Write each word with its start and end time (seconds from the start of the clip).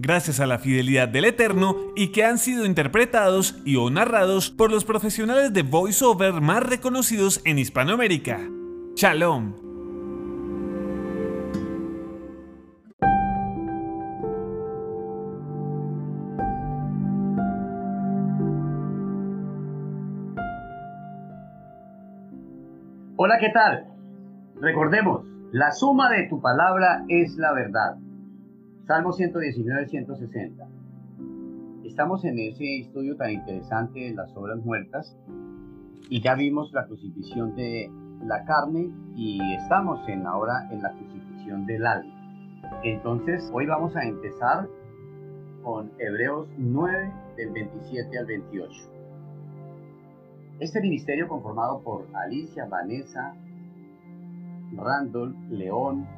gracias 0.00 0.40
a 0.40 0.46
la 0.46 0.58
fidelidad 0.58 1.08
del 1.08 1.26
Eterno 1.26 1.76
y 1.94 2.08
que 2.08 2.24
han 2.24 2.38
sido 2.38 2.64
interpretados 2.64 3.60
y 3.64 3.76
o 3.76 3.90
narrados 3.90 4.50
por 4.50 4.70
los 4.70 4.84
profesionales 4.84 5.52
de 5.52 5.62
voiceover 5.62 6.40
más 6.40 6.62
reconocidos 6.62 7.42
en 7.44 7.58
Hispanoamérica. 7.58 8.40
Shalom. 8.96 9.54
Hola, 23.16 23.36
¿qué 23.38 23.50
tal? 23.52 23.84
Recordemos, 24.62 25.26
la 25.52 25.72
suma 25.72 26.10
de 26.10 26.26
tu 26.28 26.40
palabra 26.40 27.04
es 27.08 27.36
la 27.36 27.52
verdad. 27.52 27.96
Salmo 28.90 29.12
119, 29.12 29.86
160. 29.86 30.68
Estamos 31.84 32.24
en 32.24 32.40
ese 32.40 32.80
estudio 32.80 33.16
tan 33.16 33.30
interesante 33.30 34.00
de 34.00 34.14
las 34.14 34.36
obras 34.36 34.58
muertas 34.64 35.16
y 36.08 36.20
ya 36.20 36.34
vimos 36.34 36.72
la 36.72 36.86
crucifixión 36.86 37.54
de 37.54 37.88
la 38.24 38.44
carne 38.44 38.90
y 39.14 39.40
estamos 39.54 40.00
ahora 40.26 40.68
en 40.72 40.82
la 40.82 40.90
crucifixión 40.90 41.66
del 41.66 41.86
alma. 41.86 42.12
Entonces, 42.82 43.48
hoy 43.52 43.66
vamos 43.66 43.94
a 43.94 44.02
empezar 44.02 44.66
con 45.62 45.92
Hebreos 46.00 46.48
9 46.58 47.12
del 47.36 47.50
27 47.52 48.18
al 48.18 48.26
28. 48.26 48.72
Este 50.58 50.80
ministerio 50.80 51.28
conformado 51.28 51.80
por 51.84 52.08
Alicia, 52.12 52.64
Vanessa, 52.64 53.36
Randall, 54.74 55.36
León, 55.48 56.08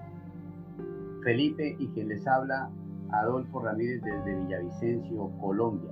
Felipe 1.23 1.77
y 1.78 1.89
quien 1.89 2.09
les 2.09 2.27
habla, 2.27 2.70
Adolfo 3.11 3.61
Ramírez 3.61 4.03
desde 4.03 4.41
Villavicencio, 4.41 5.31
Colombia. 5.41 5.91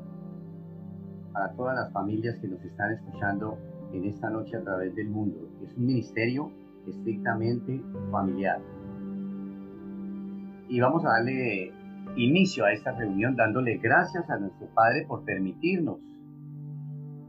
Para 1.32 1.52
todas 1.52 1.76
las 1.76 1.92
familias 1.92 2.36
que 2.38 2.48
nos 2.48 2.62
están 2.64 2.92
escuchando 2.92 3.56
en 3.92 4.04
esta 4.04 4.30
noche 4.30 4.56
a 4.56 4.62
través 4.62 4.94
del 4.94 5.08
mundo. 5.08 5.48
Es 5.62 5.76
un 5.76 5.86
ministerio 5.86 6.50
estrictamente 6.86 7.80
familiar. 8.10 8.60
Y 10.68 10.80
vamos 10.80 11.04
a 11.04 11.10
darle 11.10 11.72
inicio 12.16 12.64
a 12.64 12.72
esta 12.72 12.92
reunión 12.92 13.36
dándole 13.36 13.78
gracias 13.78 14.28
a 14.30 14.38
nuestro 14.38 14.66
Padre 14.74 15.04
por 15.06 15.24
permitirnos 15.24 15.98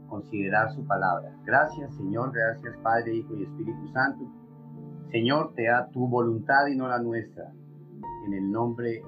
considerar 0.08 0.72
su 0.72 0.84
palabra. 0.86 1.32
Gracias 1.44 1.94
Señor, 1.96 2.32
gracias 2.32 2.76
Padre, 2.82 3.14
Hijo 3.14 3.36
y 3.36 3.44
Espíritu 3.44 3.88
Santo. 3.92 4.24
Señor, 5.10 5.52
te 5.54 5.66
da 5.66 5.88
tu 5.88 6.08
voluntad 6.08 6.66
y 6.66 6.76
no 6.76 6.88
la 6.88 6.98
nuestra 6.98 7.52
en 8.26 8.34
el 8.34 8.50
nombre 8.50 9.02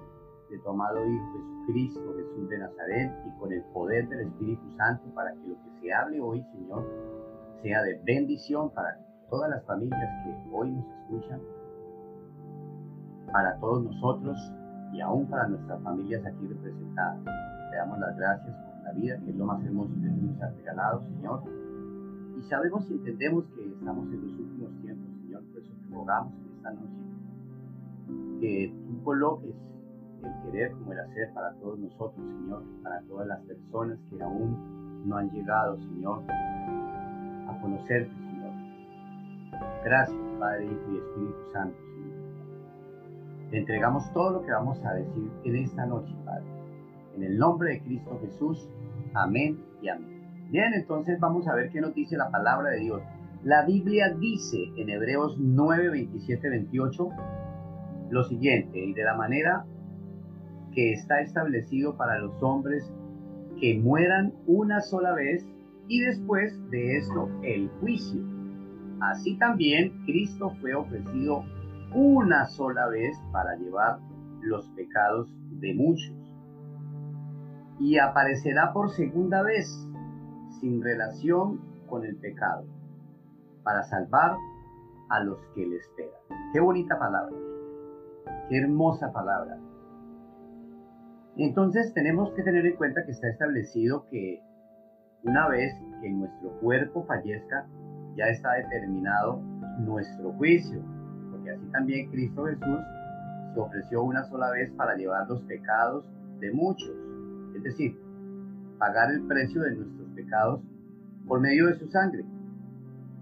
de 0.50 0.58
tu 0.58 0.68
amado 0.68 1.04
Hijo 1.06 1.32
Jesucristo, 1.32 2.14
Jesús 2.16 2.48
de 2.48 2.58
Nazaret, 2.58 3.12
y 3.26 3.38
con 3.38 3.52
el 3.52 3.62
poder 3.72 4.08
del 4.08 4.28
Espíritu 4.28 4.62
Santo, 4.76 5.04
para 5.14 5.32
que 5.32 5.48
lo 5.48 5.54
que 5.54 5.80
se 5.80 5.92
hable 5.92 6.20
hoy, 6.20 6.44
Señor, 6.52 6.84
sea 7.62 7.82
de 7.82 8.00
bendición 8.04 8.70
para 8.70 8.98
todas 9.30 9.50
las 9.50 9.64
familias 9.64 10.00
que 10.24 10.36
hoy 10.52 10.70
nos 10.70 10.84
escuchan, 11.00 11.40
para 13.32 13.58
todos 13.58 13.84
nosotros 13.84 14.36
y 14.92 15.00
aún 15.00 15.26
para 15.28 15.48
nuestras 15.48 15.82
familias 15.82 16.24
aquí 16.24 16.46
representadas. 16.46 17.18
Te 17.70 17.76
damos 17.76 17.98
las 17.98 18.16
gracias 18.16 18.54
por 18.54 18.84
la 18.84 18.92
vida, 18.92 19.18
que 19.18 19.30
es 19.30 19.36
lo 19.36 19.46
más 19.46 19.64
hermoso 19.64 19.92
que 19.94 20.08
nos 20.08 20.40
ha 20.42 20.50
regalado, 20.50 21.02
Señor. 21.06 21.42
Y 22.38 22.42
sabemos 22.42 22.88
y 22.90 22.94
entendemos 22.94 23.44
que 23.56 23.66
estamos 23.66 24.06
en 24.12 24.20
los 24.20 24.38
últimos 24.38 24.70
tiempos, 24.82 25.06
Señor, 25.22 25.42
por 25.44 25.62
eso 25.62 25.72
te 25.80 25.94
rogamos 25.94 26.32
en 26.34 26.56
esta 26.56 26.70
noche 26.72 27.04
que 28.40 28.72
tú 28.86 29.02
coloques 29.02 29.54
el 30.22 30.50
querer 30.50 30.72
como 30.72 30.92
el 30.92 31.00
hacer 31.00 31.32
para 31.34 31.52
todos 31.54 31.78
nosotros, 31.78 32.16
Señor, 32.16 32.62
para 32.82 33.00
todas 33.02 33.26
las 33.26 33.40
personas 33.42 33.98
que 34.10 34.22
aún 34.22 35.04
no 35.06 35.16
han 35.16 35.30
llegado, 35.30 35.76
Señor, 35.76 36.22
a 36.28 37.58
conocerte, 37.60 38.10
Señor. 38.10 38.52
Gracias, 39.84 40.18
Padre, 40.38 40.66
Hijo 40.66 40.92
y 40.92 40.96
Espíritu 40.96 41.52
Santo, 41.52 41.76
Señor. 41.76 43.50
Te 43.50 43.58
entregamos 43.58 44.12
todo 44.12 44.30
lo 44.30 44.42
que 44.42 44.52
vamos 44.52 44.82
a 44.84 44.94
decir 44.94 45.30
en 45.44 45.56
esta 45.56 45.86
noche, 45.86 46.14
Padre. 46.24 46.44
En 47.14 47.22
el 47.22 47.38
nombre 47.38 47.74
de 47.74 47.82
Cristo 47.82 48.18
Jesús, 48.20 48.68
amén 49.12 49.62
y 49.80 49.88
amén. 49.88 50.48
Bien, 50.50 50.72
entonces 50.74 51.18
vamos 51.20 51.46
a 51.48 51.54
ver 51.54 51.70
qué 51.70 51.80
nos 51.80 51.94
dice 51.94 52.16
la 52.16 52.30
palabra 52.30 52.70
de 52.70 52.80
Dios. 52.80 53.02
La 53.44 53.64
Biblia 53.64 54.14
dice 54.18 54.72
en 54.76 54.88
Hebreos 54.88 55.36
9, 55.38 55.90
27, 55.90 56.48
28, 56.48 57.08
lo 58.10 58.24
siguiente, 58.24 58.78
y 58.78 58.92
de 58.92 59.04
la 59.04 59.14
manera 59.14 59.64
que 60.72 60.92
está 60.92 61.20
establecido 61.20 61.96
para 61.96 62.18
los 62.18 62.42
hombres 62.42 62.92
que 63.60 63.78
mueran 63.78 64.34
una 64.46 64.80
sola 64.80 65.14
vez 65.14 65.46
y 65.88 66.00
después 66.00 66.58
de 66.70 66.96
esto 66.96 67.28
el 67.42 67.68
juicio. 67.80 68.22
Así 69.00 69.36
también 69.38 70.02
Cristo 70.04 70.50
fue 70.60 70.74
ofrecido 70.74 71.44
una 71.94 72.46
sola 72.46 72.88
vez 72.88 73.16
para 73.32 73.56
llevar 73.56 73.98
los 74.40 74.68
pecados 74.70 75.28
de 75.60 75.74
muchos. 75.74 76.14
Y 77.78 77.98
aparecerá 77.98 78.72
por 78.72 78.90
segunda 78.90 79.42
vez 79.42 79.68
sin 80.60 80.82
relación 80.82 81.60
con 81.86 82.04
el 82.04 82.16
pecado, 82.16 82.64
para 83.62 83.82
salvar 83.82 84.36
a 85.10 85.20
los 85.20 85.38
que 85.54 85.66
le 85.66 85.76
esperan. 85.76 86.20
Qué 86.52 86.60
bonita 86.60 86.98
palabra. 86.98 87.53
Qué 88.48 88.58
hermosa 88.58 89.10
palabra. 89.12 89.58
Entonces 91.36 91.92
tenemos 91.94 92.30
que 92.34 92.42
tener 92.42 92.66
en 92.66 92.76
cuenta 92.76 93.04
que 93.04 93.12
está 93.12 93.28
establecido 93.28 94.06
que 94.10 94.42
una 95.22 95.48
vez 95.48 95.74
que 96.02 96.10
nuestro 96.10 96.50
cuerpo 96.60 97.04
fallezca, 97.06 97.66
ya 98.16 98.26
está 98.26 98.52
determinado 98.52 99.40
nuestro 99.78 100.32
juicio, 100.34 100.80
porque 101.30 101.50
así 101.50 101.66
también 101.72 102.10
Cristo 102.10 102.44
Jesús 102.44 102.78
se 103.54 103.60
ofreció 103.60 104.02
una 104.02 104.22
sola 104.24 104.50
vez 104.50 104.70
para 104.72 104.94
llevar 104.94 105.26
los 105.28 105.42
pecados 105.42 106.08
de 106.40 106.52
muchos, 106.52 106.94
es 107.56 107.62
decir, 107.62 107.98
pagar 108.78 109.10
el 109.10 109.26
precio 109.26 109.62
de 109.62 109.74
nuestros 109.76 110.08
pecados 110.10 110.60
por 111.26 111.40
medio 111.40 111.66
de 111.68 111.78
su 111.78 111.88
sangre, 111.88 112.24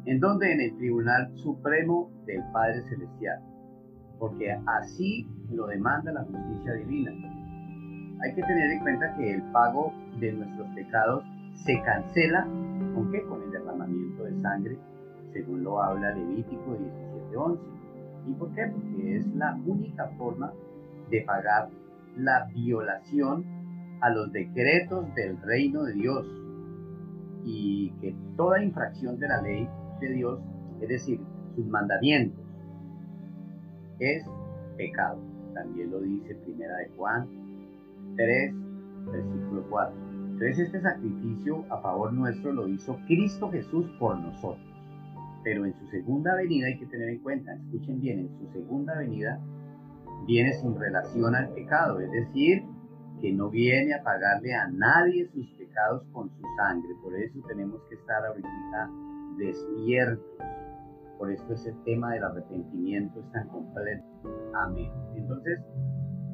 en 0.04 0.18
donde 0.18 0.52
en 0.52 0.60
el 0.60 0.76
Tribunal 0.76 1.30
Supremo 1.36 2.10
del 2.26 2.42
Padre 2.52 2.82
Celestial 2.82 3.40
porque 4.22 4.56
así 4.66 5.26
lo 5.50 5.66
demanda 5.66 6.12
la 6.12 6.22
justicia 6.22 6.74
divina. 6.74 7.10
Hay 8.22 8.32
que 8.36 8.42
tener 8.42 8.70
en 8.70 8.78
cuenta 8.78 9.16
que 9.16 9.34
el 9.34 9.42
pago 9.50 9.92
de 10.20 10.32
nuestros 10.32 10.68
pecados 10.76 11.24
se 11.54 11.82
cancela 11.82 12.44
¿con 12.94 13.10
qué? 13.10 13.20
Con 13.24 13.42
el 13.42 13.50
derramamiento 13.50 14.22
de 14.22 14.40
sangre, 14.40 14.78
según 15.32 15.64
lo 15.64 15.82
habla 15.82 16.14
Levítico 16.14 16.78
17:11. 17.34 17.58
¿Y 18.28 18.32
por 18.34 18.54
qué? 18.54 18.66
Porque 18.68 19.16
es 19.16 19.26
la 19.34 19.58
única 19.66 20.06
forma 20.16 20.52
de 21.10 21.22
pagar 21.22 21.70
la 22.16 22.44
violación 22.54 23.44
a 24.02 24.10
los 24.10 24.30
decretos 24.30 25.12
del 25.16 25.36
reino 25.42 25.82
de 25.82 25.94
Dios 25.94 26.26
y 27.44 27.90
que 28.00 28.14
toda 28.36 28.62
infracción 28.62 29.18
de 29.18 29.26
la 29.26 29.42
ley 29.42 29.68
de 30.00 30.10
Dios, 30.10 30.38
es 30.80 30.88
decir, 30.88 31.20
sus 31.56 31.66
mandamientos, 31.66 32.41
es 34.02 34.24
pecado. 34.76 35.18
También 35.54 35.90
lo 35.90 36.00
dice 36.00 36.34
Primera 36.36 36.76
de 36.78 36.88
Juan 36.96 37.28
3, 38.16 38.54
versículo 39.12 39.64
4. 39.70 39.94
Entonces 40.32 40.58
este 40.58 40.80
sacrificio 40.80 41.64
a 41.70 41.80
favor 41.80 42.12
nuestro 42.12 42.52
lo 42.52 42.66
hizo 42.68 42.98
Cristo 43.06 43.50
Jesús 43.50 43.86
por 43.98 44.18
nosotros. 44.18 44.66
pero 45.44 45.64
en 45.66 45.74
su 45.74 45.86
segunda 45.88 46.36
venida 46.36 46.68
hay 46.68 46.78
que 46.78 46.86
tener 46.86 47.08
en 47.08 47.18
cuenta, 47.18 47.52
escuchen 47.54 48.00
bien, 48.00 48.20
en 48.20 48.28
su 48.38 48.52
segunda 48.52 48.96
venida 48.96 49.40
viene 50.26 50.52
sin 50.52 50.78
relación 50.78 51.34
al 51.34 51.48
pecado, 51.48 52.00
es 52.00 52.10
decir, 52.12 52.62
que 53.20 53.32
no 53.32 53.50
viene 53.50 53.94
a 53.94 54.02
pagarle 54.02 54.54
a 54.54 54.68
nadie 54.68 55.28
sus 55.32 55.48
pecados 55.52 56.04
con 56.12 56.28
su 56.30 56.42
sangre. 56.56 56.90
Por 57.02 57.14
eso 57.16 57.40
tenemos 57.46 57.80
que 57.88 57.94
estar 57.94 58.24
ahorita 58.26 58.90
despiertos. 59.38 60.24
Por 61.22 61.30
esto 61.30 61.52
ese 61.52 61.72
tema 61.84 62.14
del 62.14 62.24
arrepentimiento 62.24 63.20
es 63.20 63.30
tan 63.30 63.46
completo. 63.46 64.04
Amén. 64.54 64.90
Entonces, 65.14 65.60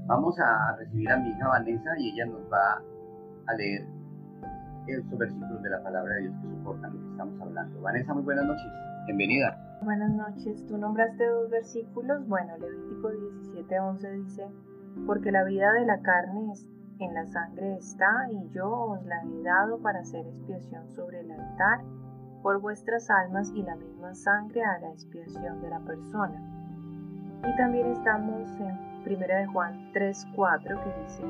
vamos 0.06 0.34
a 0.40 0.76
recibir 0.78 1.12
a 1.12 1.18
mi 1.18 1.28
hija 1.28 1.46
Vanessa 1.46 1.90
y 1.98 2.08
ella 2.08 2.24
nos 2.24 2.40
va 2.50 2.82
a 3.48 3.54
leer 3.56 3.86
estos 4.86 5.18
versículos 5.18 5.62
de 5.62 5.68
la 5.68 5.82
palabra 5.82 6.14
de 6.14 6.20
Dios 6.22 6.34
que 6.40 6.48
soportan 6.48 6.94
lo 6.94 7.02
que 7.02 7.10
estamos 7.10 7.38
hablando. 7.38 7.82
Vanessa, 7.82 8.14
muy 8.14 8.22
buenas 8.22 8.46
noches. 8.46 8.64
Bienvenida. 9.04 9.78
Buenas 9.82 10.10
noches. 10.10 10.64
Tú 10.66 10.78
nombraste 10.78 11.22
dos 11.22 11.50
versículos. 11.50 12.26
Bueno, 12.26 12.56
Levítico 12.56 13.10
17:11 13.10 14.12
dice, 14.24 14.48
porque 15.04 15.30
la 15.32 15.44
vida 15.44 15.70
de 15.74 15.84
la 15.84 16.00
carne 16.00 16.50
es 16.50 16.66
en 16.98 17.12
la 17.12 17.26
sangre 17.26 17.74
está, 17.74 18.26
y 18.32 18.48
yo 18.54 18.70
os 18.70 19.04
la 19.04 19.22
he 19.22 19.42
dado 19.42 19.82
para 19.82 20.00
hacer 20.00 20.26
expiación 20.26 20.88
sobre 20.88 21.20
el 21.20 21.30
altar 21.30 21.80
por 22.42 22.60
vuestras 22.60 23.10
almas, 23.10 23.52
y 23.54 23.62
la 23.62 23.76
misma 23.76 24.14
sangre 24.14 24.62
hará 24.62 24.92
expiación 24.92 25.60
de 25.60 25.70
la 25.70 25.80
persona. 25.80 26.40
Y 27.40 27.56
también 27.56 27.86
estamos 27.88 28.50
en 28.60 28.78
1 29.06 29.26
de 29.26 29.46
Juan 29.46 29.92
3:4 29.92 30.82
que 30.82 31.02
dice, 31.02 31.22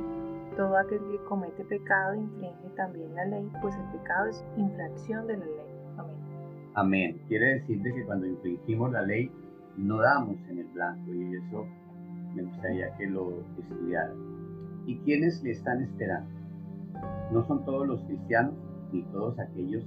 todo 0.56 0.76
aquel 0.76 1.00
que 1.10 1.18
comete 1.28 1.64
pecado 1.64 2.14
infringe 2.14 2.70
también 2.76 3.14
la 3.14 3.24
ley, 3.26 3.50
pues 3.60 3.76
el 3.76 3.98
pecado 3.98 4.26
es 4.26 4.44
infracción 4.56 5.26
de 5.26 5.36
la 5.36 5.44
ley. 5.44 5.66
Amén. 5.96 6.16
Amén. 6.74 7.20
Quiere 7.28 7.54
decir 7.54 7.82
que 7.82 8.04
cuando 8.04 8.26
infringimos 8.26 8.90
la 8.90 9.02
ley 9.02 9.30
no 9.76 9.98
damos 9.98 10.36
en 10.48 10.58
el 10.58 10.66
blanco 10.68 11.14
y 11.14 11.36
eso 11.36 11.66
me 12.34 12.42
gustaría 12.42 12.94
que 12.96 13.06
lo 13.06 13.30
estudiaran. 13.58 14.16
¿Y 14.86 14.98
quiénes 15.00 15.42
le 15.42 15.52
están 15.52 15.82
esperando? 15.82 16.28
No 17.32 17.44
son 17.46 17.64
todos 17.64 17.86
los 17.86 18.02
cristianos 18.04 18.54
ni 18.92 19.02
todos 19.12 19.38
aquellos 19.38 19.86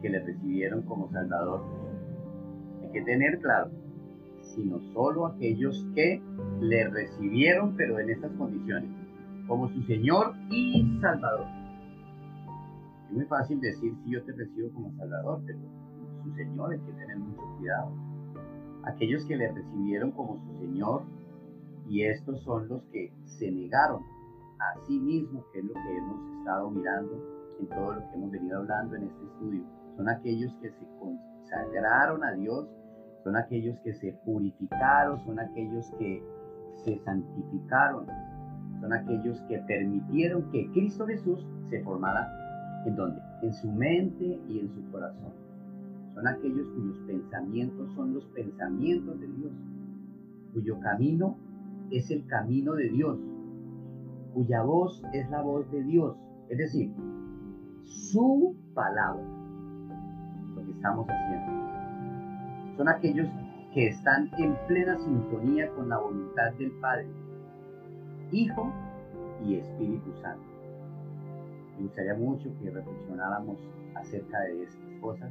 que 0.00 0.08
le 0.08 0.20
recibieron 0.20 0.82
como 0.82 1.10
Salvador. 1.10 1.62
Hay 2.82 2.90
que 2.92 3.02
tener 3.02 3.38
claro, 3.40 3.70
sino 4.54 4.80
solo 4.92 5.26
aquellos 5.26 5.86
que 5.94 6.22
le 6.60 6.88
recibieron, 6.88 7.76
pero 7.76 7.98
en 7.98 8.10
estas 8.10 8.32
condiciones, 8.32 8.90
como 9.46 9.68
su 9.68 9.82
Señor 9.82 10.34
y 10.50 10.98
Salvador. 11.00 11.46
Es 13.08 13.12
muy 13.12 13.24
fácil 13.24 13.60
decir 13.60 13.94
si 14.04 14.10
yo 14.10 14.22
te 14.24 14.32
recibo 14.32 14.70
como 14.72 14.92
Salvador, 14.96 15.40
pero 15.46 15.58
su 16.22 16.34
Señor 16.34 16.72
hay 16.72 16.78
que 16.80 16.92
tener 16.92 17.18
mucho 17.18 17.42
cuidado. 17.58 17.92
Aquellos 18.84 19.24
que 19.26 19.36
le 19.36 19.52
recibieron 19.52 20.12
como 20.12 20.38
su 20.38 20.58
Señor, 20.58 21.02
y 21.88 22.02
estos 22.02 22.42
son 22.42 22.68
los 22.68 22.82
que 22.92 23.10
se 23.24 23.50
negaron 23.50 24.02
a 24.58 24.86
sí 24.86 24.98
mismo, 24.98 25.44
que 25.52 25.60
es 25.60 25.64
lo 25.64 25.72
que 25.72 25.96
hemos 25.96 26.38
estado 26.38 26.70
mirando 26.70 27.12
en 27.60 27.66
todo 27.68 27.94
lo 27.94 28.00
que 28.00 28.14
hemos 28.14 28.30
venido 28.30 28.58
hablando 28.58 28.96
en 28.96 29.04
este 29.04 29.24
estudio. 29.24 29.77
Son 29.98 30.08
aquellos 30.08 30.54
que 30.62 30.70
se 30.70 30.86
consagraron 31.00 32.22
a 32.22 32.30
Dios, 32.34 32.68
son 33.24 33.34
aquellos 33.34 33.76
que 33.80 33.92
se 33.94 34.12
purificaron, 34.24 35.18
son 35.24 35.40
aquellos 35.40 35.90
que 35.98 36.22
se 36.84 37.00
santificaron, 37.00 38.06
son 38.80 38.92
aquellos 38.92 39.40
que 39.48 39.58
permitieron 39.58 40.52
que 40.52 40.70
Cristo 40.70 41.04
Jesús 41.04 41.44
se 41.68 41.82
formara 41.82 42.32
en 42.86 42.94
donde? 42.94 43.20
En 43.42 43.52
su 43.52 43.72
mente 43.72 44.40
y 44.48 44.60
en 44.60 44.68
su 44.72 44.88
corazón. 44.92 45.32
Son 46.14 46.28
aquellos 46.28 46.68
cuyos 46.76 46.98
pensamientos 47.04 47.92
son 47.94 48.14
los 48.14 48.24
pensamientos 48.26 49.20
de 49.20 49.26
Dios, 49.26 49.52
cuyo 50.52 50.78
camino 50.78 51.36
es 51.90 52.08
el 52.12 52.24
camino 52.28 52.74
de 52.74 52.88
Dios, 52.88 53.18
cuya 54.32 54.62
voz 54.62 55.02
es 55.12 55.28
la 55.28 55.42
voz 55.42 55.68
de 55.72 55.82
Dios, 55.82 56.16
es 56.50 56.58
decir, 56.58 56.94
su 57.82 58.54
palabra, 58.74 59.24
estamos 60.78 61.06
haciendo. 61.08 62.76
Son 62.76 62.88
aquellos 62.88 63.28
que 63.74 63.88
están 63.88 64.30
en 64.38 64.56
plena 64.68 64.96
sintonía 64.98 65.68
con 65.70 65.88
la 65.88 65.98
voluntad 65.98 66.52
del 66.52 66.70
Padre, 66.80 67.08
Hijo 68.30 68.72
y 69.44 69.56
Espíritu 69.56 70.12
Santo. 70.22 70.44
Me 71.76 71.84
gustaría 71.84 72.14
mucho 72.14 72.48
que 72.60 72.70
reflexionáramos 72.70 73.58
acerca 73.96 74.40
de 74.40 74.62
estas 74.62 75.00
cosas 75.00 75.30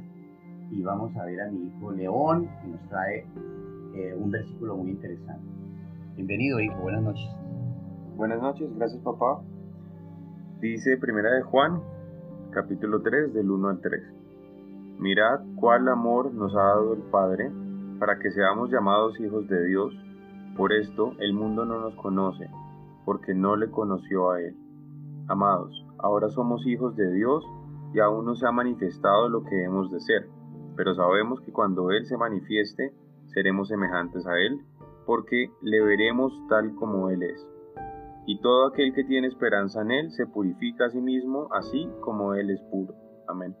y 0.70 0.82
vamos 0.82 1.16
a 1.16 1.24
ver 1.24 1.40
a 1.40 1.50
mi 1.50 1.68
hijo 1.68 1.92
León 1.92 2.48
que 2.60 2.68
nos 2.68 2.88
trae 2.88 3.26
eh, 3.94 4.14
un 4.14 4.30
versículo 4.30 4.76
muy 4.76 4.90
interesante. 4.90 5.46
Bienvenido 6.14 6.60
hijo, 6.60 6.78
buenas 6.82 7.02
noches. 7.02 7.30
Buenas 8.16 8.42
noches, 8.42 8.68
gracias 8.76 9.00
papá. 9.02 9.40
Dice 10.60 10.98
Primera 10.98 11.32
de 11.32 11.42
Juan, 11.42 11.80
capítulo 12.50 13.00
3, 13.00 13.32
del 13.32 13.50
1 13.50 13.68
al 13.68 13.80
3. 13.80 14.18
Mirad 14.98 15.40
cuál 15.56 15.88
amor 15.88 16.32
nos 16.34 16.54
ha 16.54 16.62
dado 16.62 16.94
el 16.94 17.02
Padre 17.02 17.50
para 17.98 18.18
que 18.18 18.30
seamos 18.30 18.70
llamados 18.70 19.18
hijos 19.20 19.48
de 19.48 19.66
Dios. 19.66 19.94
Por 20.56 20.72
esto 20.72 21.12
el 21.20 21.32
mundo 21.32 21.64
no 21.64 21.80
nos 21.80 21.94
conoce, 21.94 22.50
porque 23.04 23.34
no 23.34 23.56
le 23.56 23.70
conoció 23.70 24.30
a 24.30 24.40
Él. 24.40 24.56
Amados, 25.28 25.86
ahora 25.98 26.28
somos 26.28 26.66
hijos 26.66 26.96
de 26.96 27.12
Dios 27.12 27.44
y 27.94 28.00
aún 28.00 28.24
no 28.24 28.34
se 28.34 28.46
ha 28.46 28.52
manifestado 28.52 29.28
lo 29.28 29.44
que 29.44 29.64
hemos 29.64 29.90
de 29.90 30.00
ser, 30.00 30.28
pero 30.76 30.94
sabemos 30.94 31.40
que 31.42 31.52
cuando 31.52 31.90
Él 31.90 32.04
se 32.06 32.16
manifieste, 32.16 32.92
seremos 33.34 33.68
semejantes 33.68 34.26
a 34.26 34.38
Él, 34.38 34.60
porque 35.06 35.50
le 35.62 35.80
veremos 35.80 36.32
tal 36.48 36.74
como 36.74 37.08
Él 37.10 37.22
es 37.22 37.46
y 38.28 38.38
todo 38.42 38.66
aquel 38.66 38.92
que 38.92 39.04
tiene 39.04 39.26
esperanza 39.26 39.80
en 39.80 39.90
Él 39.90 40.10
se 40.10 40.26
purifica 40.26 40.84
a 40.84 40.90
sí 40.90 41.00
mismo, 41.00 41.48
así 41.50 41.88
como 42.00 42.34
Él 42.34 42.50
es 42.50 42.60
puro. 42.70 42.94
Amén. 43.26 43.56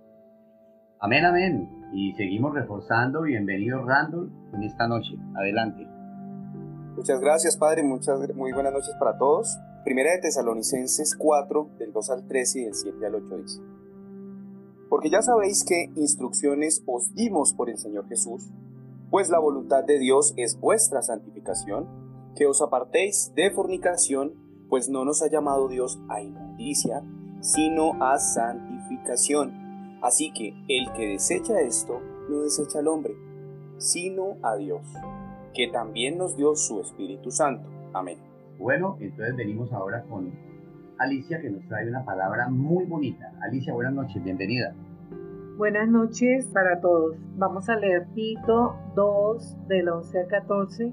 Amén, 1.00 1.24
amén. 1.24 1.90
Y 1.92 2.12
seguimos 2.14 2.52
reforzando. 2.54 3.22
Bienvenido, 3.22 3.84
Randall, 3.84 4.32
en 4.52 4.64
esta 4.64 4.88
noche. 4.88 5.14
Adelante. 5.36 5.86
Muchas 6.96 7.20
gracias, 7.20 7.56
Padre. 7.56 7.84
Muchas, 7.84 8.18
muy 8.34 8.52
buenas 8.52 8.72
noches 8.72 8.96
para 8.98 9.16
todos. 9.16 9.58
Primera 9.84 10.10
de 10.10 10.18
Tesalonicenses 10.18 11.14
4, 11.16 11.70
del 11.78 11.92
2 11.92 12.10
al 12.10 12.26
13 12.26 12.58
y 12.58 12.64
del 12.64 12.74
7 12.74 13.06
al 13.06 13.14
8 13.14 13.38
dice. 13.38 13.60
Porque 14.88 15.08
ya 15.08 15.22
sabéis 15.22 15.64
qué 15.64 15.92
instrucciones 15.94 16.82
os 16.84 17.14
dimos 17.14 17.52
por 17.52 17.70
el 17.70 17.78
Señor 17.78 18.08
Jesús, 18.08 18.50
pues 19.08 19.28
la 19.30 19.38
voluntad 19.38 19.84
de 19.84 20.00
Dios 20.00 20.34
es 20.36 20.58
vuestra 20.58 21.02
santificación, 21.02 21.86
que 22.34 22.46
os 22.46 22.60
apartéis 22.60 23.32
de 23.36 23.52
fornicación, 23.52 24.34
pues 24.68 24.88
no 24.88 25.04
nos 25.04 25.22
ha 25.22 25.30
llamado 25.30 25.68
Dios 25.68 26.00
a 26.08 26.22
inmundicia, 26.22 27.04
sino 27.40 28.02
a 28.02 28.18
santificación. 28.18 29.67
Así 30.02 30.32
que 30.32 30.54
el 30.68 30.92
que 30.92 31.08
desecha 31.08 31.60
esto, 31.60 32.00
no 32.28 32.42
desecha 32.42 32.78
al 32.78 32.88
hombre, 32.88 33.14
sino 33.78 34.36
a 34.42 34.56
Dios, 34.56 34.82
que 35.54 35.68
también 35.68 36.18
nos 36.18 36.36
dio 36.36 36.54
su 36.54 36.80
Espíritu 36.80 37.30
Santo. 37.30 37.68
Amén. 37.92 38.18
Bueno, 38.58 38.96
entonces 39.00 39.36
venimos 39.36 39.72
ahora 39.72 40.04
con 40.04 40.32
Alicia, 40.98 41.40
que 41.40 41.50
nos 41.50 41.66
trae 41.68 41.88
una 41.88 42.04
palabra 42.04 42.48
muy 42.48 42.84
bonita. 42.84 43.32
Alicia, 43.40 43.72
buenas 43.72 43.94
noches, 43.94 44.22
bienvenida. 44.22 44.74
Buenas 45.56 45.88
noches 45.88 46.46
para 46.52 46.80
todos. 46.80 47.16
Vamos 47.36 47.68
a 47.68 47.76
leer 47.76 48.06
Tito 48.14 48.76
2 48.94 49.68
del 49.68 49.88
11 49.88 50.20
al 50.20 50.26
14 50.28 50.92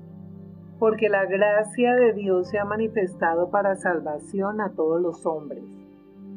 porque 0.79 1.09
la 1.09 1.25
gracia 1.25 1.95
de 1.95 2.13
Dios 2.13 2.49
se 2.49 2.59
ha 2.59 2.65
manifestado 2.65 3.49
para 3.49 3.75
salvación 3.75 4.61
a 4.61 4.73
todos 4.73 5.01
los 5.01 5.25
hombres, 5.25 5.63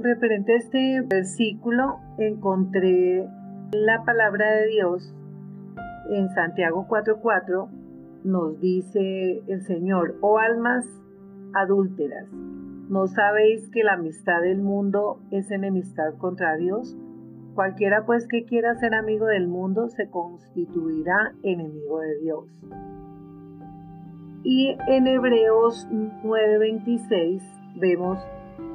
Referente 0.00 0.52
a 0.52 0.56
este 0.58 1.00
versículo, 1.00 1.98
encontré 2.18 3.28
la 3.72 4.04
palabra 4.04 4.48
de 4.52 4.68
Dios 4.68 5.12
en 6.10 6.28
Santiago 6.30 6.86
4:4, 6.88 7.68
nos 8.22 8.60
dice 8.60 9.42
el 9.48 9.62
Señor, 9.62 10.14
oh 10.20 10.38
almas 10.38 10.86
adúlteras, 11.52 12.28
¿no 12.88 13.08
sabéis 13.08 13.68
que 13.70 13.82
la 13.82 13.94
amistad 13.94 14.40
del 14.40 14.62
mundo 14.62 15.20
es 15.32 15.50
enemistad 15.50 16.14
contra 16.18 16.54
Dios? 16.54 16.96
Cualquiera 17.56 18.06
pues 18.06 18.28
que 18.28 18.44
quiera 18.44 18.76
ser 18.76 18.94
amigo 18.94 19.26
del 19.26 19.48
mundo 19.48 19.88
se 19.88 20.08
constituirá 20.08 21.32
enemigo 21.42 21.98
de 21.98 22.20
Dios. 22.20 22.46
Y 24.44 24.76
en 24.86 25.08
Hebreos 25.08 25.88
9:26 26.22 27.42
vemos, 27.80 28.18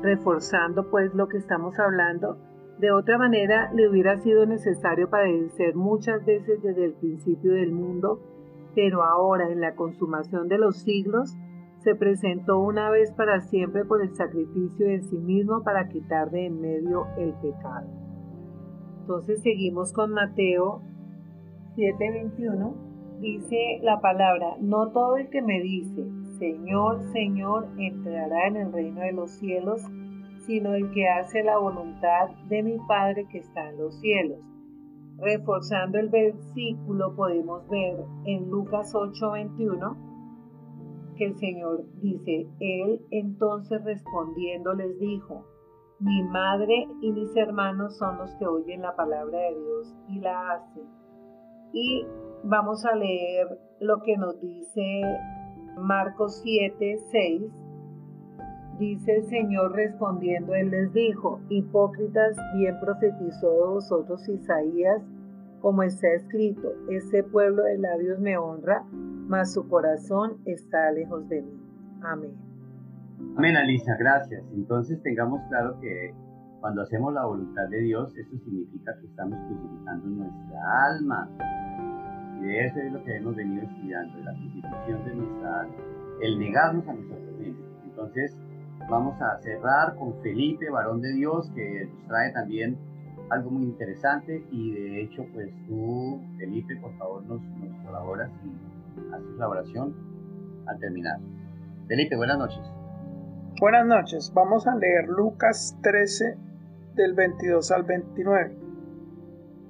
reforzando 0.02 0.90
pues 0.90 1.14
lo 1.14 1.28
que 1.28 1.38
estamos 1.38 1.80
hablando, 1.80 2.38
de 2.80 2.92
otra 2.92 3.18
manera 3.18 3.72
le 3.74 3.88
hubiera 3.88 4.18
sido 4.18 4.46
necesario 4.46 5.10
padecer 5.10 5.76
muchas 5.76 6.26
veces 6.26 6.62
desde 6.62 6.86
el 6.86 6.94
principio 6.94 7.54
del 7.54 7.72
mundo, 7.72 8.20
pero 8.76 9.04
ahora 9.04 9.50
en 9.50 9.62
la 9.62 9.76
consumación 9.76 10.48
de 10.48 10.58
los 10.58 10.78
siglos 10.78 11.36
se 11.84 11.96
presentó 11.96 12.60
una 12.60 12.90
vez 12.90 13.12
para 13.12 13.42
siempre 13.42 13.86
por 13.86 14.02
el 14.02 14.14
sacrificio 14.14 14.88
de 14.88 15.02
sí 15.02 15.18
mismo 15.18 15.64
para 15.64 15.90
quitar 15.90 16.32
de 16.32 16.48
en 16.48 16.62
medio 16.62 17.08
el 17.18 17.34
pecado. 17.36 17.88
Entonces 19.02 19.42
seguimos 19.44 19.92
con 19.92 20.12
Mateo 20.12 20.82
7:21. 21.76 22.74
Dice 23.20 23.80
la 23.82 24.00
palabra, 24.02 24.56
no 24.62 24.92
todo 24.92 25.18
el 25.18 25.30
que 25.30 25.42
me 25.42 25.62
dice, 25.62 26.04
Señor, 26.44 27.02
Señor, 27.14 27.70
entrará 27.78 28.48
en 28.48 28.58
el 28.58 28.74
reino 28.74 29.00
de 29.00 29.14
los 29.14 29.32
cielos, 29.32 29.82
sino 30.40 30.74
el 30.74 30.92
que 30.92 31.08
hace 31.08 31.42
la 31.42 31.58
voluntad 31.58 32.32
de 32.50 32.62
mi 32.62 32.78
Padre 32.86 33.26
que 33.32 33.38
está 33.38 33.70
en 33.70 33.78
los 33.78 33.98
cielos. 34.02 34.40
Reforzando 35.20 36.00
el 36.00 36.10
versículo 36.10 37.16
podemos 37.16 37.66
ver 37.70 37.96
en 38.26 38.50
Lucas 38.50 38.94
8:21 38.94 39.96
que 41.16 41.28
el 41.28 41.38
Señor 41.38 41.86
dice, 42.02 42.46
Él 42.60 43.00
entonces 43.12 43.82
respondiendo 43.86 44.74
les 44.74 45.00
dijo, 45.00 45.46
mi 46.00 46.24
madre 46.24 46.90
y 47.00 47.14
mis 47.14 47.34
hermanos 47.38 47.98
son 47.98 48.18
los 48.18 48.36
que 48.36 48.46
oyen 48.46 48.82
la 48.82 48.98
palabra 48.98 49.40
de 49.40 49.56
Dios 49.62 49.96
y 50.10 50.20
la 50.20 50.52
hacen. 50.52 50.84
Y 51.72 52.06
vamos 52.44 52.84
a 52.84 52.96
leer 52.96 53.48
lo 53.80 54.02
que 54.02 54.18
nos 54.18 54.42
dice 54.42 55.04
Marcos 55.78 56.42
7, 56.44 56.98
6. 57.12 57.42
Dice 58.80 59.16
el 59.18 59.24
Señor 59.26 59.76
respondiendo, 59.76 60.56
Él 60.56 60.72
les 60.72 60.92
dijo, 60.94 61.40
hipócritas, 61.50 62.36
bien 62.56 62.80
profetizó 62.80 63.52
de 63.52 63.74
vosotros 63.74 64.28
Isaías, 64.28 65.02
como 65.62 65.84
está 65.84 66.08
escrito, 66.14 66.74
ese 66.90 67.24
pueblo 67.24 67.64
de 67.64 67.78
labios 67.78 68.20
me 68.20 68.38
honra, 68.38 68.84
mas 68.92 69.54
su 69.54 69.68
corazón 69.70 70.38
está 70.46 70.92
lejos 70.92 71.30
de 71.30 71.42
mí. 71.42 71.58
Amén. 72.02 72.34
Amén, 73.38 73.56
Alicia, 73.56 73.96
gracias. 73.98 74.44
Entonces 74.54 75.02
tengamos 75.04 75.42
claro 75.48 75.80
que 75.80 76.14
cuando 76.60 76.82
hacemos 76.82 77.14
la 77.14 77.26
voluntad 77.26 77.68
de 77.70 77.80
Dios, 77.82 78.16
eso 78.18 78.38
significa 78.44 78.94
que 79.00 79.08
estamos 79.08 79.40
crucificando 79.48 80.08
nuestra 80.08 80.86
alma. 80.88 81.30
De 82.44 82.66
eso 82.66 82.80
es 82.80 82.92
lo 82.92 83.04
que 83.06 83.16
hemos 83.16 83.36
venido 83.36 83.64
estudiando, 83.64 84.20
la 84.20 84.34
crucifixión 84.34 85.06
de 85.06 85.16
nuestra 85.16 85.62
alma, 85.62 85.76
el 86.22 86.40
negarnos 86.40 86.88
a 86.88 86.94
nosotros 86.94 87.40
mismos. 87.40 87.66
Entonces, 87.86 88.38
vamos 88.90 89.22
a 89.22 89.42
cerrar 89.42 89.96
con 89.96 90.22
Felipe, 90.22 90.70
varón 90.70 91.02
de 91.02 91.14
Dios, 91.14 91.50
que 91.56 91.86
nos 91.86 92.08
trae 92.08 92.34
también 92.34 92.78
algo 93.30 93.50
muy 93.50 93.64
interesante 93.64 94.46
y 94.52 94.72
de 94.74 95.02
hecho, 95.04 95.26
pues 95.34 95.50
tú, 95.68 96.22
Felipe, 96.38 96.76
por 96.76 96.94
favor 96.98 97.24
nos, 97.24 97.42
nos 97.42 97.86
colaboras 97.86 98.30
y 98.44 98.74
Así 99.12 99.26
la 99.38 99.48
oración 99.48 99.96
al 100.68 100.80
terminar. 100.80 101.20
Felipe, 101.88 102.16
buenas 102.16 102.38
noches. 102.38 102.62
Buenas 103.60 103.86
noches. 103.86 104.32
Vamos 104.34 104.68
a 104.68 104.76
leer 104.76 105.08
Lucas 105.08 105.78
13 105.82 106.38
del 106.96 107.14
22 107.14 107.72
al 107.72 107.84
29. 107.84 108.63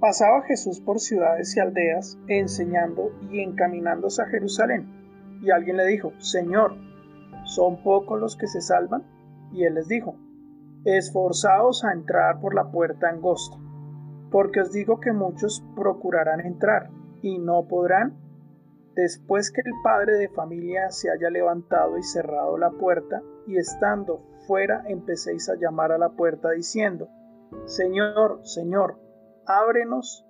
Pasaba 0.03 0.41
Jesús 0.41 0.81
por 0.81 1.00
ciudades 1.00 1.55
y 1.55 1.62
aldeas, 1.62 2.19
enseñando 2.27 3.13
y 3.31 3.39
encaminándose 3.39 4.22
a 4.22 4.25
Jerusalén. 4.25 4.86
Y 5.41 5.50
alguien 5.50 5.77
le 5.77 5.86
dijo, 5.86 6.12
Señor, 6.17 6.75
¿son 7.45 7.81
pocos 7.81 8.19
los 8.19 8.36
que 8.36 8.48
se 8.48 8.60
salvan? 8.60 9.05
Y 9.53 9.63
él 9.63 9.75
les 9.75 9.88
dijo, 9.88 10.17
Esforzaos 10.83 11.86
a 11.86 11.93
entrar 11.93 12.41
por 12.41 12.53
la 12.53 12.69
puerta 12.69 13.07
angosta, 13.07 13.55
porque 14.29 14.60
os 14.60 14.74
digo 14.74 15.00
que 15.00 15.13
muchos 15.13 15.63
procurarán 15.74 16.41
entrar 16.41 16.89
y 17.22 17.39
no 17.39 17.65
podrán 17.69 18.17
Después 18.95 19.51
que 19.51 19.62
el 19.62 19.72
padre 19.86 20.17
de 20.17 20.27
familia 20.27 20.91
se 20.91 21.12
haya 21.12 21.29
levantado 21.29 21.98
y 21.98 22.03
cerrado 22.03 22.57
la 22.57 22.72
puerta, 22.72 23.24
y 23.48 23.57
estando 23.57 24.22
fuera 24.48 24.83
empecéis 24.86 25.48
a 25.48 25.55
llamar 25.55 25.93
a 25.93 25.98
la 25.98 26.10
puerta 26.10 26.51
diciendo, 26.51 27.07
Señor, 27.65 28.41
Señor, 28.43 29.00
ábrenos. 29.45 30.25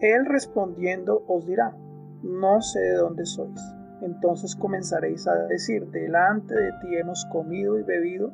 Él 0.00 0.26
respondiendo 0.26 1.24
os 1.26 1.46
dirá, 1.46 1.74
no 2.22 2.60
sé 2.60 2.80
de 2.80 2.94
dónde 2.96 3.26
sois. 3.26 3.60
Entonces 4.02 4.54
comenzaréis 4.56 5.26
a 5.26 5.34
decir, 5.46 5.86
delante 5.86 6.54
de 6.54 6.72
ti 6.80 6.96
hemos 6.96 7.24
comido 7.26 7.78
y 7.78 7.82
bebido, 7.82 8.32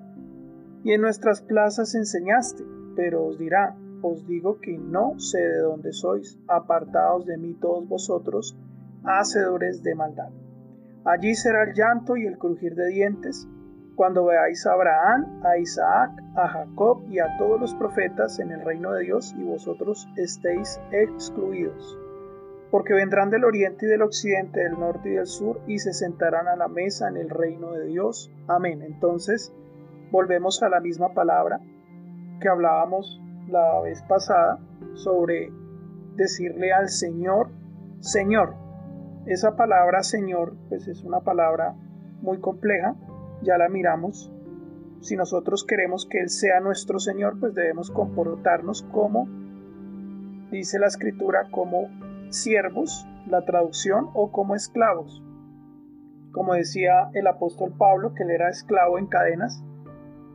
y 0.85 0.93
en 0.93 1.01
nuestras 1.01 1.41
plazas 1.41 1.95
enseñaste, 1.95 2.65
pero 2.97 3.25
os 3.25 3.39
dirá, 3.39 3.77
os 4.03 4.27
digo 4.27 4.59
que 4.61 4.77
no 4.77 5.19
sé 5.19 5.39
de 5.39 5.59
dónde 5.59 5.93
sois, 5.93 6.39
apartaos 6.49 7.25
de 7.27 7.39
mí 7.39 7.55
todos 7.55 7.89
vosotros, 7.89 8.57
hacedores 9.05 9.83
de 9.83 9.95
maldad. 9.95 10.31
Allí 11.05 11.35
será 11.35 11.65
el 11.65 11.75
llanto 11.75 12.17
y 12.17 12.27
el 12.27 12.39
crujir 12.39 12.75
de 12.75 12.89
dientes, 12.89 13.49
cuando 14.03 14.25
veáis 14.25 14.67
a 14.67 14.73
Abraham, 14.73 15.43
a 15.45 15.59
Isaac, 15.59 16.11
a 16.35 16.49
Jacob 16.49 17.05
y 17.09 17.21
a 17.21 17.37
todos 17.39 17.61
los 17.61 17.73
profetas 17.77 18.41
en 18.41 18.51
el 18.51 18.65
reino 18.65 18.91
de 18.95 19.05
Dios 19.05 19.33
y 19.39 19.45
vosotros 19.45 20.09
estéis 20.17 20.81
excluidos. 20.91 21.97
Porque 22.73 22.95
vendrán 22.95 23.31
del 23.31 23.45
oriente 23.45 23.87
y 23.87 23.89
del 23.89 24.03
occidente, 24.03 24.59
del 24.59 24.77
norte 24.77 25.09
y 25.09 25.13
del 25.13 25.27
sur, 25.27 25.61
y 25.69 25.79
se 25.79 25.93
sentarán 25.93 26.49
a 26.49 26.57
la 26.57 26.67
mesa 26.67 27.07
en 27.11 27.17
el 27.17 27.31
reino 27.31 27.75
de 27.75 27.85
Dios. 27.85 28.29
Amén. 28.49 28.83
Entonces, 28.83 29.55
volvemos 30.11 30.65
a 30.65 30.69
la 30.69 30.81
misma 30.81 31.15
palabra 31.15 31.61
que 32.41 32.49
hablábamos 32.49 33.21
la 33.47 33.83
vez 33.83 34.03
pasada 34.03 34.59
sobre 34.95 35.53
decirle 36.17 36.73
al 36.73 36.89
Señor, 36.89 37.51
Señor, 38.01 38.57
esa 39.27 39.55
palabra 39.55 40.03
Señor, 40.03 40.57
pues 40.69 40.89
es 40.89 41.05
una 41.05 41.21
palabra 41.21 41.77
muy 42.21 42.41
compleja, 42.41 42.97
ya 43.43 43.59
la 43.59 43.69
miramos. 43.69 44.33
Si 45.01 45.17
nosotros 45.17 45.65
queremos 45.65 46.07
que 46.07 46.21
Él 46.21 46.29
sea 46.29 46.61
nuestro 46.61 46.99
Señor, 46.99 47.39
pues 47.41 47.55
debemos 47.55 47.91
comportarnos 47.91 48.83
como, 48.93 49.29
dice 50.51 50.79
la 50.79 50.87
escritura, 50.87 51.49
como 51.51 51.89
siervos, 52.31 53.07
la 53.27 53.45
traducción, 53.45 54.11
o 54.15 54.31
como 54.33 54.55
esclavos. 54.55 55.23
Como 56.33 56.55
decía 56.55 57.11
el 57.15 57.27
apóstol 57.27 57.75
Pablo, 57.77 58.15
que 58.15 58.23
él 58.23 58.31
era 58.31 58.49
esclavo 58.49 58.99
en 58.99 59.07
cadenas, 59.07 59.63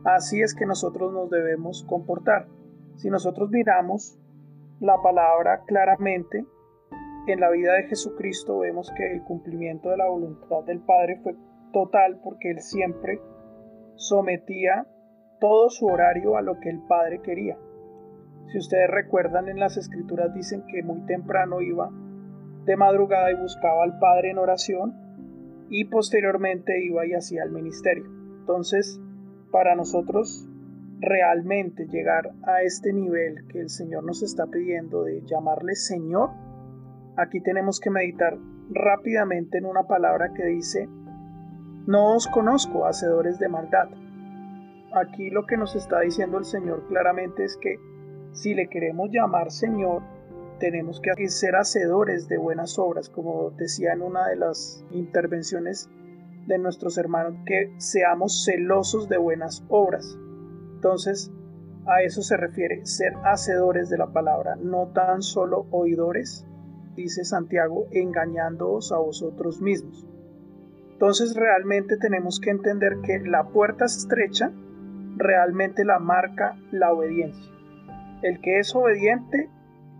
así 0.04 0.40
es 0.40 0.54
que 0.54 0.64
nosotros 0.64 1.12
nos 1.12 1.28
debemos 1.28 1.84
comportar. 1.88 2.46
Si 2.96 3.10
nosotros 3.10 3.50
miramos 3.50 4.18
la 4.80 5.00
palabra 5.02 5.64
claramente, 5.66 6.46
en 7.26 7.40
la 7.40 7.50
vida 7.50 7.74
de 7.74 7.84
Jesucristo 7.84 8.60
vemos 8.60 8.90
que 8.96 9.12
el 9.12 9.22
cumplimiento 9.22 9.90
de 9.90 9.98
la 9.98 10.08
voluntad 10.08 10.64
del 10.64 10.80
Padre 10.80 11.20
fue 11.22 11.34
total 11.72 12.20
porque 12.22 12.50
Él 12.50 12.60
siempre 12.60 13.20
sometía 13.96 14.86
todo 15.40 15.70
su 15.70 15.86
horario 15.86 16.36
a 16.36 16.42
lo 16.42 16.58
que 16.60 16.70
el 16.70 16.80
Padre 16.86 17.20
quería. 17.22 17.56
Si 18.46 18.58
ustedes 18.58 18.90
recuerdan 18.90 19.48
en 19.48 19.60
las 19.60 19.76
escrituras 19.76 20.34
dicen 20.34 20.64
que 20.66 20.82
muy 20.82 21.00
temprano 21.06 21.60
iba 21.60 21.90
de 22.64 22.76
madrugada 22.76 23.30
y 23.30 23.36
buscaba 23.40 23.84
al 23.84 23.98
Padre 23.98 24.30
en 24.30 24.38
oración 24.38 24.94
y 25.70 25.84
posteriormente 25.86 26.84
iba 26.84 27.06
y 27.06 27.12
hacía 27.12 27.44
el 27.44 27.50
ministerio. 27.50 28.04
Entonces, 28.40 29.00
para 29.52 29.74
nosotros 29.74 30.48
realmente 31.00 31.86
llegar 31.86 32.32
a 32.42 32.62
este 32.62 32.92
nivel 32.92 33.46
que 33.48 33.60
el 33.60 33.68
Señor 33.68 34.04
nos 34.04 34.22
está 34.22 34.46
pidiendo 34.46 35.04
de 35.04 35.22
llamarle 35.26 35.74
Señor, 35.74 36.30
Aquí 37.18 37.40
tenemos 37.40 37.80
que 37.80 37.90
meditar 37.90 38.38
rápidamente 38.70 39.58
en 39.58 39.66
una 39.66 39.88
palabra 39.88 40.32
que 40.34 40.44
dice, 40.44 40.88
no 41.88 42.16
os 42.16 42.26
conozco, 42.26 42.84
hacedores 42.84 43.38
de 43.38 43.48
maldad. 43.48 43.88
Aquí 44.92 45.30
lo 45.30 45.46
que 45.46 45.56
nos 45.56 45.74
está 45.74 46.00
diciendo 46.00 46.36
el 46.36 46.44
Señor 46.44 46.86
claramente 46.86 47.44
es 47.44 47.56
que 47.56 47.78
si 48.32 48.54
le 48.54 48.68
queremos 48.68 49.08
llamar 49.10 49.50
Señor, 49.50 50.02
tenemos 50.60 51.00
que 51.00 51.28
ser 51.28 51.56
hacedores 51.56 52.28
de 52.28 52.36
buenas 52.36 52.78
obras, 52.78 53.08
como 53.08 53.52
decía 53.52 53.94
en 53.94 54.02
una 54.02 54.28
de 54.28 54.36
las 54.36 54.84
intervenciones 54.90 55.88
de 56.46 56.58
nuestros 56.58 56.98
hermanos, 56.98 57.36
que 57.46 57.72
seamos 57.78 58.44
celosos 58.44 59.08
de 59.08 59.16
buenas 59.16 59.64
obras. 59.70 60.14
Entonces, 60.74 61.32
a 61.86 62.02
eso 62.02 62.20
se 62.20 62.36
refiere 62.36 62.84
ser 62.84 63.14
hacedores 63.24 63.88
de 63.88 63.96
la 63.96 64.12
palabra, 64.12 64.56
no 64.56 64.88
tan 64.88 65.22
solo 65.22 65.66
oidores, 65.70 66.46
dice 66.96 67.24
Santiago, 67.24 67.86
engañándoos 67.92 68.92
a 68.92 68.98
vosotros 68.98 69.62
mismos. 69.62 70.06
Entonces 70.98 71.36
realmente 71.36 71.96
tenemos 71.96 72.40
que 72.40 72.50
entender 72.50 72.98
que 73.04 73.20
la 73.20 73.44
puerta 73.50 73.84
estrecha 73.84 74.50
realmente 75.16 75.84
la 75.84 76.00
marca 76.00 76.56
la 76.72 76.92
obediencia. 76.92 77.52
El 78.22 78.40
que 78.40 78.58
es 78.58 78.74
obediente 78.74 79.48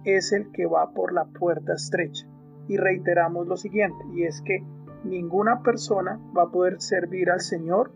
es 0.04 0.32
el 0.32 0.50
que 0.50 0.66
va 0.66 0.90
por 0.90 1.12
la 1.12 1.26
puerta 1.26 1.74
estrecha. 1.74 2.26
Y 2.66 2.78
reiteramos 2.78 3.46
lo 3.46 3.56
siguiente, 3.56 4.04
y 4.12 4.24
es 4.24 4.42
que 4.42 4.64
ninguna 5.04 5.62
persona 5.62 6.18
va 6.36 6.42
a 6.42 6.50
poder 6.50 6.80
servir 6.80 7.30
al 7.30 7.42
Señor 7.42 7.92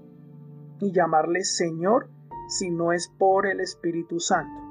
y 0.79 0.93
llamarle 0.93 1.43
Señor 1.43 2.09
si 2.47 2.71
no 2.71 2.93
es 2.93 3.09
por 3.19 3.49
el 3.49 3.59
Espíritu 3.59 4.21
Santo. 4.21 4.63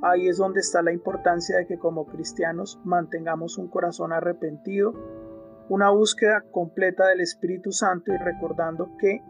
Ahí 0.00 0.26
es 0.28 0.38
donde 0.38 0.60
está 0.60 0.80
la 0.80 0.94
importancia 0.94 1.58
de 1.58 1.66
que 1.66 1.78
como 1.78 2.06
cristianos 2.06 2.80
mantengamos 2.82 3.58
un 3.58 3.68
corazón 3.68 4.14
arrepentido, 4.14 4.94
una 5.68 5.90
búsqueda 5.90 6.44
completa 6.50 7.06
del 7.08 7.20
Espíritu 7.20 7.72
Santo 7.72 8.12
y 8.12 8.16
recordando 8.16 8.96
que 8.98 9.22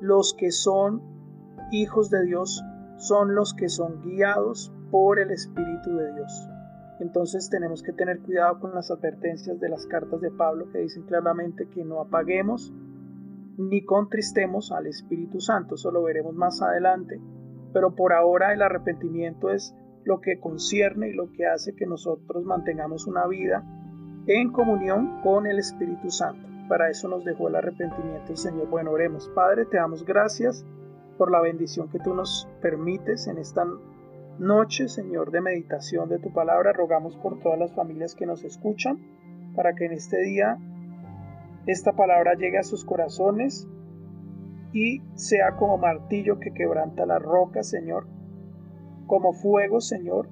los 0.00 0.34
que 0.34 0.50
son 0.50 1.02
hijos 1.70 2.10
de 2.10 2.24
Dios 2.24 2.62
son 2.96 3.34
los 3.34 3.54
que 3.54 3.68
son 3.68 4.00
guiados 4.02 4.72
por 4.90 5.18
el 5.18 5.30
Espíritu 5.30 5.96
de 5.96 6.12
Dios. 6.14 6.48
Entonces 7.00 7.50
tenemos 7.50 7.82
que 7.82 7.92
tener 7.92 8.20
cuidado 8.20 8.58
con 8.58 8.74
las 8.74 8.90
advertencias 8.90 9.60
de 9.60 9.68
las 9.68 9.86
cartas 9.86 10.20
de 10.20 10.30
Pablo 10.30 10.70
que 10.72 10.78
dicen 10.78 11.02
claramente 11.02 11.68
que 11.68 11.84
no 11.84 12.00
apaguemos 12.00 12.72
ni 13.58 13.84
contristemos 13.84 14.72
al 14.72 14.86
Espíritu 14.86 15.40
Santo. 15.40 15.74
Eso 15.74 15.90
lo 15.90 16.02
veremos 16.02 16.34
más 16.34 16.62
adelante. 16.62 17.20
Pero 17.72 17.94
por 17.94 18.14
ahora 18.14 18.54
el 18.54 18.62
arrepentimiento 18.62 19.50
es 19.50 19.74
lo 20.04 20.20
que 20.20 20.40
concierne 20.40 21.08
y 21.10 21.12
lo 21.12 21.30
que 21.32 21.46
hace 21.46 21.74
que 21.74 21.84
nosotros 21.84 22.44
mantengamos 22.44 23.06
una 23.06 23.26
vida 23.26 23.64
en 24.26 24.50
comunión 24.50 25.20
con 25.22 25.46
el 25.46 25.58
Espíritu 25.58 26.10
Santo. 26.10 26.48
Para 26.68 26.90
eso 26.90 27.08
nos 27.08 27.24
dejó 27.24 27.48
el 27.48 27.56
arrepentimiento 27.56 28.32
el 28.32 28.36
Señor. 28.36 28.68
Bueno, 28.68 28.90
oremos. 28.90 29.28
Padre, 29.34 29.66
te 29.66 29.76
damos 29.76 30.04
gracias 30.04 30.64
por 31.16 31.30
la 31.30 31.40
bendición 31.40 31.88
que 31.88 32.00
tú 32.00 32.12
nos 32.12 32.48
permites 32.60 33.28
en 33.28 33.38
esta 33.38 33.64
noche, 34.38 34.88
Señor, 34.88 35.30
de 35.30 35.40
meditación 35.40 36.08
de 36.08 36.18
tu 36.18 36.32
palabra. 36.32 36.72
Rogamos 36.72 37.16
por 37.16 37.38
todas 37.40 37.58
las 37.58 37.72
familias 37.72 38.14
que 38.14 38.26
nos 38.26 38.44
escuchan, 38.44 38.98
para 39.54 39.74
que 39.74 39.86
en 39.86 39.92
este 39.92 40.20
día 40.22 40.58
esta 41.66 41.92
palabra 41.92 42.34
llegue 42.34 42.58
a 42.58 42.62
sus 42.62 42.84
corazones 42.84 43.66
y 44.72 45.00
sea 45.14 45.56
como 45.56 45.78
martillo 45.78 46.38
que 46.38 46.52
quebranta 46.52 47.06
la 47.06 47.18
roca, 47.18 47.62
Señor, 47.62 48.06
como 49.06 49.32
fuego, 49.32 49.80
Señor, 49.80 50.28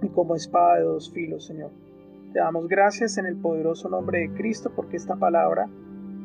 y 0.00 0.08
como 0.08 0.34
espada 0.34 0.76
de 0.76 0.84
dos 0.84 1.12
filos, 1.12 1.46
Señor. 1.46 1.81
Te 2.32 2.38
damos 2.38 2.66
gracias 2.66 3.18
en 3.18 3.26
el 3.26 3.36
poderoso 3.36 3.90
nombre 3.90 4.20
de 4.20 4.32
Cristo 4.32 4.72
porque 4.74 4.96
esta 4.96 5.16
palabra 5.16 5.68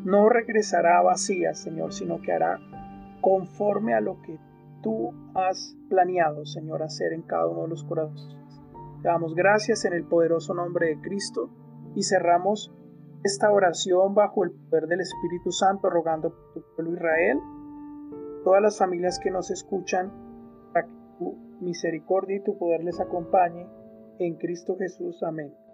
no 0.05 0.29
regresará 0.29 1.01
vacía, 1.01 1.53
Señor, 1.53 1.91
sino 1.91 2.21
que 2.21 2.31
hará 2.31 2.59
conforme 3.19 3.93
a 3.93 3.99
lo 3.99 4.21
que 4.21 4.39
tú 4.81 5.11
has 5.35 5.75
planeado, 5.89 6.45
Señor, 6.45 6.81
hacer 6.81 7.11
en 7.11 7.23
cada 7.23 7.47
uno 7.47 7.63
de 7.63 7.67
los 7.69 7.83
corazones. 7.83 8.37
Te 9.01 9.09
damos 9.09 9.35
gracias 9.35 9.83
en 9.83 9.93
el 9.93 10.05
poderoso 10.05 10.53
nombre 10.53 10.87
de 10.87 11.01
Cristo 11.01 11.49
y 11.93 12.03
cerramos 12.03 12.73
esta 13.23 13.51
oración 13.51 14.15
bajo 14.15 14.45
el 14.45 14.51
poder 14.51 14.87
del 14.87 15.01
Espíritu 15.01 15.51
Santo, 15.51 15.89
rogando 15.89 16.29
por 16.29 16.53
tu 16.53 16.75
pueblo 16.75 16.93
Israel, 16.93 17.37
todas 18.45 18.61
las 18.61 18.77
familias 18.77 19.19
que 19.21 19.31
nos 19.31 19.51
escuchan, 19.51 20.13
para 20.71 20.85
que 20.85 20.93
tu 21.19 21.35
misericordia 21.59 22.37
y 22.37 22.43
tu 22.43 22.57
poder 22.57 22.81
les 22.83 22.99
acompañe. 23.01 23.67
En 24.19 24.35
Cristo 24.37 24.77
Jesús. 24.77 25.21
Amén. 25.21 25.66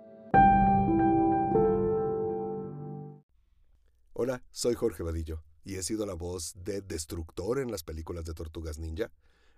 Hola, 4.25 4.41
soy 4.51 4.73
Jorge 4.73 5.03
Vadillo 5.03 5.43
y 5.65 5.75
he 5.75 5.83
sido 5.83 6.05
la 6.05 6.13
voz 6.13 6.53
de 6.55 6.79
Destructor 6.79 7.59
en 7.59 7.69
las 7.69 7.83
películas 7.83 8.23
de 8.23 8.33
Tortugas 8.33 8.79
Ninja. 8.79 9.11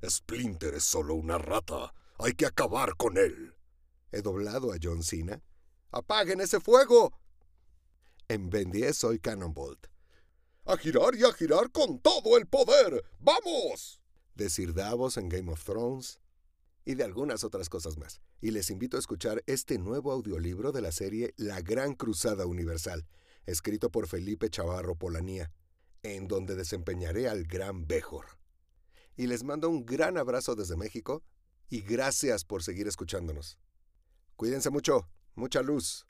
Splinter 0.03 0.73
es 0.73 0.83
solo 0.83 1.13
una 1.13 1.37
rata. 1.37 1.93
Hay 2.17 2.33
que 2.33 2.47
acabar 2.47 2.95
con 2.95 3.19
él. 3.19 3.53
He 4.11 4.23
doblado 4.23 4.73
a 4.73 4.77
John 4.81 5.03
Cena. 5.03 5.39
¡Apaguen 5.91 6.41
ese 6.41 6.59
fuego! 6.59 7.13
En 8.27 8.49
Ben 8.49 8.71
10 8.71 8.97
soy 8.97 9.19
Cannonbolt. 9.19 9.85
¡A 10.65 10.77
girar 10.77 11.13
y 11.13 11.25
a 11.25 11.31
girar 11.31 11.69
con 11.69 11.99
todo 11.99 12.35
el 12.35 12.47
poder! 12.47 13.05
¡Vamos! 13.19 14.01
De 14.33 14.49
Sir 14.49 14.73
Davos 14.73 15.17
en 15.17 15.29
Game 15.29 15.51
of 15.51 15.63
Thrones 15.63 16.21
y 16.85 16.95
de 16.95 17.03
algunas 17.03 17.43
otras 17.43 17.69
cosas 17.69 17.99
más. 17.99 18.19
Y 18.41 18.49
les 18.49 18.71
invito 18.71 18.97
a 18.97 18.99
escuchar 18.99 19.43
este 19.45 19.77
nuevo 19.77 20.11
audiolibro 20.11 20.71
de 20.71 20.81
la 20.81 20.91
serie 20.91 21.35
La 21.37 21.61
Gran 21.61 21.93
Cruzada 21.93 22.47
Universal, 22.47 23.05
escrito 23.45 23.91
por 23.91 24.07
Felipe 24.07 24.49
Chavarro 24.49 24.95
Polanía, 24.95 25.51
en 26.03 26.27
donde 26.27 26.55
desempeñaré 26.55 27.27
al 27.27 27.45
Gran 27.45 27.87
Bejor. 27.87 28.25
Y 29.15 29.27
les 29.27 29.43
mando 29.43 29.69
un 29.69 29.85
gran 29.85 30.17
abrazo 30.17 30.55
desde 30.55 30.75
México 30.75 31.23
y 31.69 31.81
gracias 31.81 32.45
por 32.45 32.63
seguir 32.63 32.87
escuchándonos. 32.87 33.57
Cuídense 34.35 34.69
mucho, 34.69 35.09
mucha 35.35 35.61
luz. 35.61 36.05